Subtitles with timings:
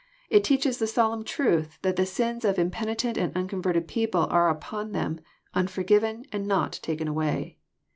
[0.31, 4.93] It teaches the solemn truth that the sins of impenitent and unconverted people are upon
[4.93, 5.19] them,
[5.53, 7.59] unforgiven, and not taken away.